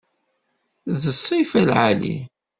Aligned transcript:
D 1.01 1.03
ssifa 1.17 1.59
lɛali. 1.67 2.15